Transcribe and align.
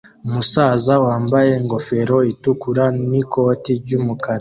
Umusaza 0.27 0.93
wambaye 1.05 1.51
ingofero 1.61 2.17
itukura 2.31 2.83
n'ikoti 3.09 3.71
ry'umukara 3.83 4.39